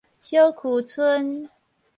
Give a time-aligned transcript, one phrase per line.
[0.19, 1.47] 小坵村